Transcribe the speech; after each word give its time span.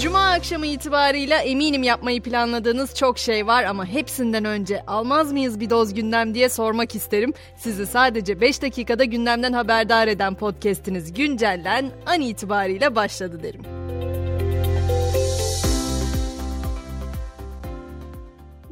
Cuma 0.00 0.30
akşamı 0.30 0.66
itibarıyla 0.66 1.38
eminim 1.38 1.82
yapmayı 1.82 2.22
planladığınız 2.22 2.94
çok 2.94 3.18
şey 3.18 3.46
var 3.46 3.64
ama 3.64 3.86
hepsinden 3.86 4.44
önce 4.44 4.82
almaz 4.86 5.32
mıyız 5.32 5.60
bir 5.60 5.70
doz 5.70 5.94
gündem 5.94 6.34
diye 6.34 6.48
sormak 6.48 6.94
isterim. 6.94 7.32
Sizi 7.56 7.86
sadece 7.86 8.40
5 8.40 8.62
dakikada 8.62 9.04
gündemden 9.04 9.52
haberdar 9.52 10.08
eden 10.08 10.34
podcast'iniz 10.34 11.12
Güncellen 11.12 11.90
an 12.06 12.20
itibarıyla 12.20 12.94
başladı 12.94 13.42
derim. 13.42 13.62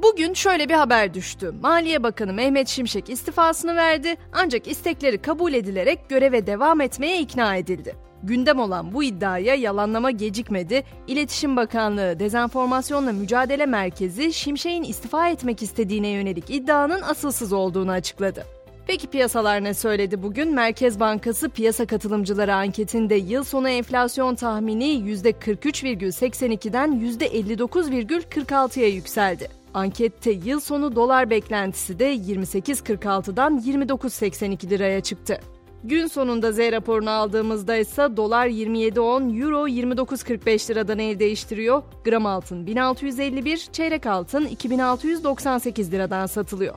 Bugün 0.03 0.35
şöyle 0.35 0.69
bir 0.69 0.75
haber 0.75 1.15
düştü. 1.15 1.55
Maliye 1.63 2.03
Bakanı 2.03 2.33
Mehmet 2.33 2.69
Şimşek 2.69 3.11
istifasını 3.11 3.77
verdi 3.77 4.17
ancak 4.33 4.69
istekleri 4.69 5.23
kabul 5.23 5.53
edilerek 5.53 6.09
göreve 6.09 6.47
devam 6.47 6.81
etmeye 6.81 7.21
ikna 7.21 7.57
edildi. 7.57 8.06
Gündem 8.23 8.59
olan 8.59 8.93
bu 8.93 9.03
iddiaya 9.03 9.55
yalanlama 9.55 10.11
gecikmedi. 10.11 10.85
İletişim 11.07 11.57
Bakanlığı 11.57 12.19
Dezenformasyonla 12.19 13.13
Mücadele 13.13 13.67
Merkezi 13.67 14.33
Şimşek'in 14.33 14.83
istifa 14.83 15.29
etmek 15.29 15.63
istediğine 15.63 16.09
yönelik 16.09 16.51
iddianın 16.51 17.03
asılsız 17.03 17.53
olduğunu 17.53 17.91
açıkladı. 17.91 18.45
Peki 18.87 19.07
piyasalar 19.07 19.65
ne 19.65 19.75
söyledi 19.75 20.23
bugün? 20.23 20.55
Merkez 20.55 21.01
Bankası 21.01 21.51
piyasa 21.51 21.87
katılımcıları 21.87 22.55
anketinde 22.55 23.15
yıl 23.15 23.45
sonu 23.45 23.69
enflasyon 23.69 24.35
tahmini 24.35 24.85
%43,82'den 24.85 27.17
%59,46'ya 27.21 28.89
yükseldi. 28.89 29.49
Ankette 29.75 30.31
yıl 30.31 30.61
sonu 30.61 30.97
dolar 30.97 31.31
beklentisi 31.31 31.99
de 31.99 32.15
28.46'dan 32.15 33.59
29.82 33.59 34.71
liraya 34.71 35.01
çıktı. 35.01 35.41
Gün 35.87 36.07
sonunda 36.07 36.53
Z 36.53 36.59
raporunu 36.59 37.11
aldığımızda 37.11 37.77
ise 37.77 38.17
dolar 38.17 38.47
27.10, 38.47 39.43
euro 39.43 39.69
29.45 39.69 40.71
liradan 40.71 40.99
el 40.99 41.19
değiştiriyor. 41.19 41.83
Gram 42.05 42.27
altın 42.27 42.67
1651, 42.67 43.69
çeyrek 43.73 44.07
altın 44.07 44.47
2698 44.47 45.93
liradan 45.93 46.27
satılıyor. 46.27 46.75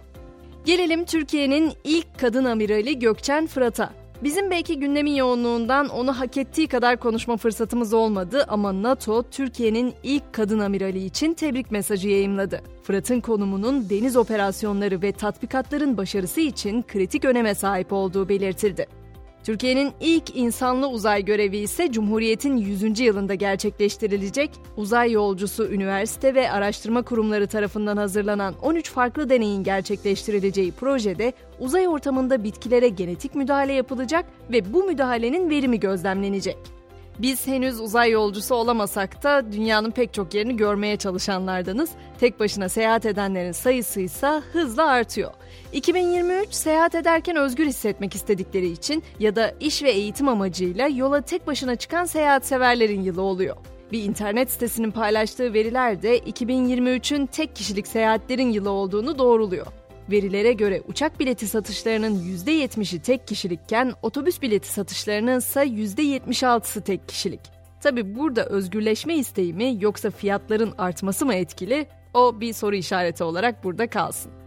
Gelelim 0.65 1.05
Türkiye'nin 1.05 1.71
ilk 1.83 2.19
kadın 2.19 2.45
amirali 2.45 2.99
Gökçen 2.99 3.47
Fırat'a. 3.47 3.89
Bizim 4.23 4.51
belki 4.51 4.79
gündemin 4.79 5.15
yoğunluğundan 5.15 5.89
onu 5.89 6.19
hak 6.19 6.37
ettiği 6.37 6.67
kadar 6.67 6.97
konuşma 6.97 7.37
fırsatımız 7.37 7.93
olmadı 7.93 8.45
ama 8.47 8.83
NATO 8.83 9.23
Türkiye'nin 9.23 9.93
ilk 10.03 10.33
kadın 10.33 10.59
amirali 10.59 11.05
için 11.05 11.33
tebrik 11.33 11.71
mesajı 11.71 12.09
yayımladı. 12.09 12.61
Fırat'ın 12.83 13.19
konumunun 13.19 13.89
deniz 13.89 14.15
operasyonları 14.17 15.01
ve 15.01 15.11
tatbikatların 15.11 15.97
başarısı 15.97 16.41
için 16.41 16.81
kritik 16.81 17.25
öneme 17.25 17.55
sahip 17.55 17.93
olduğu 17.93 18.29
belirtildi. 18.29 18.98
Türkiye'nin 19.43 19.93
ilk 19.99 20.35
insanlı 20.35 20.87
uzay 20.87 21.25
görevi 21.25 21.57
ise 21.57 21.91
Cumhuriyet'in 21.91 22.57
100. 22.57 22.99
yılında 22.99 23.35
gerçekleştirilecek. 23.35 24.51
Uzay 24.77 25.11
yolcusu 25.11 25.67
üniversite 25.67 26.35
ve 26.35 26.51
araştırma 26.51 27.01
kurumları 27.01 27.47
tarafından 27.47 27.97
hazırlanan 27.97 28.53
13 28.61 28.91
farklı 28.91 29.29
deneyin 29.29 29.63
gerçekleştirileceği 29.63 30.71
projede 30.71 31.33
uzay 31.59 31.87
ortamında 31.87 32.43
bitkilere 32.43 32.89
genetik 32.89 33.35
müdahale 33.35 33.73
yapılacak 33.73 34.25
ve 34.51 34.73
bu 34.73 34.83
müdahalenin 34.83 35.49
verimi 35.49 35.79
gözlemlenecek. 35.79 36.78
Biz 37.19 37.47
henüz 37.47 37.79
uzay 37.79 38.11
yolcusu 38.11 38.55
olamasak 38.55 39.23
da 39.23 39.51
dünyanın 39.51 39.91
pek 39.91 40.13
çok 40.13 40.33
yerini 40.33 40.57
görmeye 40.57 40.97
çalışanlardanız. 40.97 41.89
Tek 42.19 42.39
başına 42.39 42.69
seyahat 42.69 43.05
edenlerin 43.05 43.51
sayısı 43.51 44.01
ise 44.01 44.41
hızla 44.53 44.87
artıyor. 44.87 45.31
2023 45.73 46.53
seyahat 46.53 46.95
ederken 46.95 47.35
özgür 47.35 47.65
hissetmek 47.65 48.15
istedikleri 48.15 48.67
için 48.69 49.03
ya 49.19 49.35
da 49.35 49.53
iş 49.59 49.83
ve 49.83 49.91
eğitim 49.91 50.27
amacıyla 50.27 50.87
yola 50.87 51.21
tek 51.21 51.47
başına 51.47 51.75
çıkan 51.75 52.05
seyahat 52.05 52.45
severlerin 52.45 53.01
yılı 53.01 53.21
oluyor. 53.21 53.55
Bir 53.91 54.03
internet 54.03 54.51
sitesinin 54.51 54.91
paylaştığı 54.91 55.53
veriler 55.53 56.01
de 56.01 56.19
2023'ün 56.19 57.25
tek 57.25 57.55
kişilik 57.55 57.87
seyahatlerin 57.87 58.51
yılı 58.51 58.69
olduğunu 58.69 59.19
doğruluyor. 59.19 59.67
Verilere 60.11 60.53
göre 60.53 60.81
uçak 60.87 61.19
bileti 61.19 61.47
satışlarının 61.47 62.23
%70'i 62.45 62.99
tek 62.99 63.27
kişilikken 63.27 63.93
otobüs 64.01 64.41
bileti 64.41 64.73
satışlarının 64.73 65.37
ise 65.37 65.63
%76'sı 65.63 66.81
tek 66.81 67.07
kişilik. 67.07 67.41
Tabi 67.81 68.15
burada 68.15 68.45
özgürleşme 68.45 69.15
isteği 69.15 69.53
mi 69.53 69.77
yoksa 69.79 70.11
fiyatların 70.11 70.73
artması 70.77 71.25
mı 71.25 71.33
etkili? 71.33 71.87
O 72.13 72.39
bir 72.39 72.53
soru 72.53 72.75
işareti 72.75 73.23
olarak 73.23 73.63
burada 73.63 73.87
kalsın. 73.87 74.38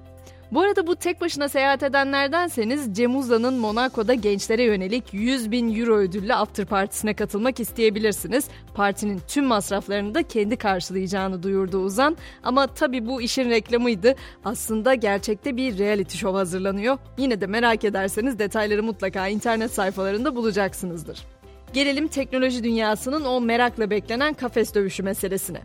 Bu 0.53 0.61
arada 0.61 0.87
bu 0.87 0.97
tek 0.97 1.21
başına 1.21 1.49
seyahat 1.49 1.83
edenlerdenseniz 1.83 2.95
Cem 2.97 3.17
Uzan'ın 3.17 3.55
Monaco'da 3.55 4.15
gençlere 4.15 4.63
yönelik 4.63 5.05
100 5.15 5.51
bin 5.51 5.81
euro 5.81 5.97
ödüllü 5.97 6.35
after 6.35 6.67
partisine 6.67 7.15
katılmak 7.15 7.61
isteyebilirsiniz. 7.61 8.49
Partinin 8.75 9.21
tüm 9.29 9.45
masraflarını 9.45 10.15
da 10.15 10.23
kendi 10.23 10.57
karşılayacağını 10.57 11.43
duyurdu 11.43 11.79
Uzan. 11.79 12.17
Ama 12.43 12.67
tabi 12.67 13.07
bu 13.07 13.23
işin 13.23 13.51
reklamıydı. 13.51 14.15
Aslında 14.45 14.95
gerçekte 14.95 15.57
bir 15.57 15.79
reality 15.79 16.19
show 16.19 16.39
hazırlanıyor. 16.39 16.99
Yine 17.19 17.41
de 17.41 17.47
merak 17.47 17.85
ederseniz 17.85 18.39
detayları 18.39 18.83
mutlaka 18.83 19.29
internet 19.29 19.71
sayfalarında 19.71 20.37
bulacaksınızdır. 20.37 21.25
Gelelim 21.73 22.09
teknoloji 22.09 22.65
dünyasının 22.65 23.25
o 23.25 23.41
merakla 23.41 23.91
beklenen 23.91 24.35
kafes 24.35 24.75
dövüşü 24.75 25.03
meselesine. 25.03 25.61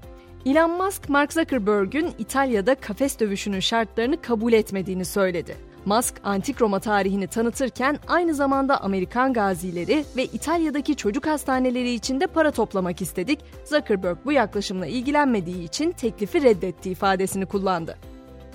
Elon 0.46 0.72
Musk, 0.72 1.10
Mark 1.10 1.34
Zuckerberg'ün 1.34 2.14
İtalya'da 2.20 2.76
kafes 2.76 3.20
dövüşünün 3.20 3.60
şartlarını 3.60 4.22
kabul 4.22 4.54
etmediğini 4.54 5.06
söyledi. 5.06 5.56
Musk, 5.86 6.14
antik 6.24 6.62
Roma 6.62 6.80
tarihini 6.80 7.28
tanıtırken 7.28 8.00
aynı 8.08 8.34
zamanda 8.34 8.82
Amerikan 8.82 9.34
gazileri 9.34 10.06
ve 10.18 10.26
İtalya'daki 10.26 10.96
çocuk 10.96 11.28
hastaneleri 11.28 11.94
için 11.94 12.20
de 12.20 12.28
para 12.28 12.52
toplamak 12.52 13.02
istedik. 13.02 13.40
Zuckerberg 13.66 14.18
bu 14.26 14.32
yaklaşımla 14.32 14.86
ilgilenmediği 14.86 15.64
için 15.64 15.92
teklifi 15.92 16.44
reddetti 16.44 16.90
ifadesini 16.90 17.46
kullandı. 17.46 17.98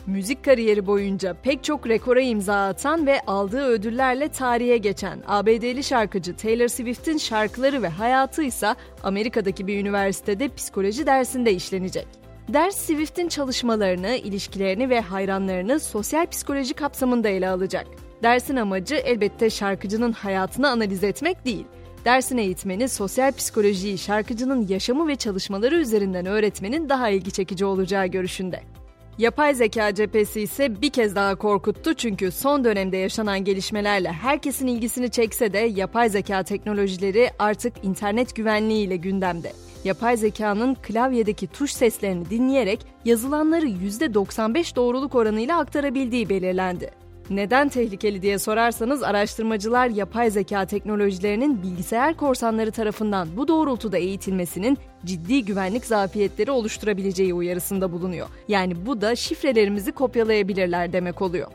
Müzik 0.07 0.45
kariyeri 0.45 0.87
boyunca 0.87 1.35
pek 1.43 1.65
çok 1.65 1.89
rekora 1.89 2.21
imza 2.21 2.67
atan 2.67 3.07
ve 3.07 3.21
aldığı 3.27 3.65
ödüllerle 3.67 4.29
tarihe 4.29 4.77
geçen 4.77 5.23
ABD'li 5.27 5.85
şarkıcı 5.85 6.37
Taylor 6.37 6.69
Swift'in 6.69 7.19
şarkıları 7.19 7.83
ve 7.83 7.89
hayatı 7.89 8.43
ise 8.43 8.75
Amerika'daki 9.03 9.67
bir 9.67 9.81
üniversitede 9.81 10.55
psikoloji 10.55 11.07
dersinde 11.07 11.53
işlenecek. 11.53 12.07
Ders 12.49 12.77
Swift'in 12.77 13.29
çalışmalarını, 13.29 14.17
ilişkilerini 14.17 14.91
ve 14.91 15.01
hayranlarını 15.01 15.81
sosyal 15.81 16.27
psikoloji 16.27 16.75
kapsamında 16.75 17.29
ele 17.29 17.49
alacak. 17.49 17.87
Dersin 18.23 18.57
amacı 18.57 18.95
elbette 18.95 19.51
şarkıcının 19.51 20.13
hayatını 20.13 20.69
analiz 20.69 21.05
etmek 21.05 21.45
değil. 21.45 21.67
Dersin 22.05 22.39
eğitmeni 22.39 22.89
sosyal 22.89 23.33
psikolojiyi 23.33 23.99
şarkıcının 23.99 24.69
yaşamı 24.69 25.09
ve 25.09 25.17
çalışmaları 25.17 25.77
üzerinden 25.77 26.27
öğretmenin 26.27 26.89
daha 26.89 27.09
ilgi 27.09 27.31
çekici 27.31 27.65
olacağı 27.65 28.07
görüşünde. 28.07 28.72
Yapay 29.19 29.55
zeka 29.55 29.95
cephesi 29.95 30.41
ise 30.41 30.83
bir 30.83 30.91
kez 30.91 31.17
daha 31.17 31.35
korkuttu 31.35 31.95
çünkü 31.95 32.31
son 32.31 32.65
dönemde 32.65 32.97
yaşanan 32.97 33.45
gelişmelerle 33.45 34.13
herkesin 34.13 34.67
ilgisini 34.67 35.11
çekse 35.11 35.53
de 35.53 35.59
yapay 35.59 36.09
zeka 36.09 36.43
teknolojileri 36.43 37.31
artık 37.39 37.85
internet 37.85 38.37
güvenliği 38.37 38.87
ile 38.87 38.97
gündemde. 38.97 39.53
Yapay 39.85 40.17
zekanın 40.17 40.75
klavyedeki 40.75 41.47
tuş 41.47 41.73
seslerini 41.73 42.31
dinleyerek 42.31 42.81
yazılanları 43.05 43.67
%95 43.67 44.77
doğruluk 44.77 45.15
oranıyla 45.15 45.59
aktarabildiği 45.59 46.29
belirlendi. 46.29 46.91
Neden 47.33 47.69
tehlikeli 47.69 48.23
diye 48.23 48.39
sorarsanız 48.39 49.03
araştırmacılar 49.03 49.89
yapay 49.89 50.31
zeka 50.31 50.67
teknolojilerinin 50.67 51.63
bilgisayar 51.63 52.17
korsanları 52.17 52.73
tarafından 52.73 53.29
bu 53.37 53.49
doğrultuda 53.49 53.99
eğitilmesinin 53.99 54.79
ciddi 55.05 55.45
güvenlik 55.45 55.85
zafiyetleri 55.85 56.51
oluşturabileceği 56.51 57.35
uyarısında 57.35 57.93
bulunuyor. 57.93 58.29
Yani 58.49 58.87
bu 58.87 59.01
da 59.01 59.17
şifrelerimizi 59.17 59.93
kopyalayabilirler 59.93 60.93
demek 60.93 61.23
oluyor. 61.23 61.49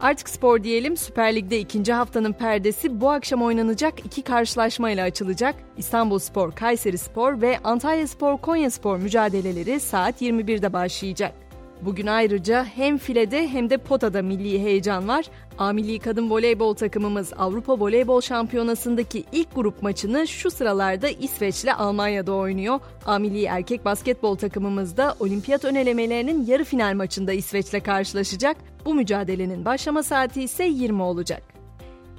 Artık 0.00 0.28
spor 0.28 0.62
diyelim 0.62 0.96
Süper 0.96 1.34
Lig'de 1.34 1.60
ikinci 1.60 1.92
haftanın 1.92 2.32
perdesi 2.32 3.00
bu 3.00 3.10
akşam 3.10 3.42
oynanacak 3.42 4.06
iki 4.06 4.22
karşılaşmayla 4.22 5.04
açılacak. 5.04 5.54
İstanbul 5.76 6.18
Spor, 6.18 6.52
Kayseri 6.52 6.98
Spor 6.98 7.40
ve 7.40 7.58
Antalya 7.64 8.06
Spor, 8.06 8.38
Konya 8.38 8.70
Spor 8.70 8.96
mücadeleleri 8.96 9.80
saat 9.80 10.22
21'de 10.22 10.72
başlayacak. 10.72 11.47
Bugün 11.82 12.06
ayrıca 12.06 12.64
hem 12.64 12.98
filede 12.98 13.48
hem 13.48 13.70
de 13.70 13.76
potada 13.76 14.22
milli 14.22 14.62
heyecan 14.62 15.08
var. 15.08 15.24
A 15.58 15.72
milli 15.72 15.98
kadın 15.98 16.30
voleybol 16.30 16.74
takımımız 16.74 17.32
Avrupa 17.38 17.80
Voleybol 17.80 18.20
Şampiyonası'ndaki 18.20 19.24
ilk 19.32 19.54
grup 19.54 19.82
maçını 19.82 20.28
şu 20.28 20.50
sıralarda 20.50 21.08
İsveç 21.08 21.64
ile 21.64 21.74
Almanya'da 21.74 22.32
oynuyor. 22.32 22.80
A 23.06 23.18
milli 23.18 23.44
erkek 23.44 23.84
basketbol 23.84 24.36
takımımız 24.36 24.96
da 24.96 25.16
olimpiyat 25.20 25.64
önelemelerinin 25.64 26.46
yarı 26.46 26.64
final 26.64 26.94
maçında 26.94 27.32
İsveç 27.32 27.68
ile 27.68 27.80
karşılaşacak. 27.80 28.56
Bu 28.84 28.94
mücadelenin 28.94 29.64
başlama 29.64 30.02
saati 30.02 30.42
ise 30.42 30.64
20 30.64 31.02
olacak. 31.02 31.42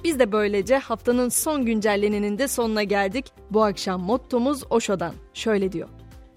Biz 0.04 0.18
de 0.18 0.32
böylece 0.32 0.78
haftanın 0.78 1.28
son 1.28 1.64
güncelleninin 1.64 2.38
de 2.38 2.48
sonuna 2.48 2.82
geldik. 2.82 3.26
Bu 3.50 3.64
akşam 3.64 4.02
mottomuz 4.02 4.62
Osho'dan. 4.70 5.14
Şöyle 5.34 5.72
diyor. 5.72 5.88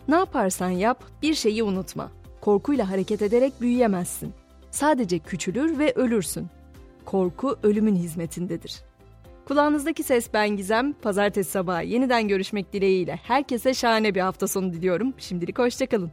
Ne 0.07 0.15
yaparsan 0.15 0.69
yap 0.69 1.03
bir 1.21 1.33
şeyi 1.33 1.63
unutma. 1.63 2.22
Korkuyla 2.43 2.89
hareket 2.89 3.21
ederek 3.21 3.61
büyüyemezsin. 3.61 4.33
Sadece 4.71 5.19
küçülür 5.19 5.79
ve 5.79 5.93
ölürsün. 5.93 6.47
Korku 7.05 7.57
ölümün 7.63 7.95
hizmetindedir. 7.95 8.81
Kulağınızdaki 9.45 10.03
ses 10.03 10.33
ben 10.33 10.49
Gizem. 10.49 10.93
Pazartesi 10.93 11.51
sabahı 11.51 11.83
yeniden 11.83 12.27
görüşmek 12.27 12.73
dileğiyle 12.73 13.19
herkese 13.23 13.73
şahane 13.73 14.15
bir 14.15 14.19
hafta 14.21 14.47
sonu 14.47 14.73
diliyorum. 14.73 15.13
Şimdilik 15.17 15.59
hoşçakalın. 15.59 16.11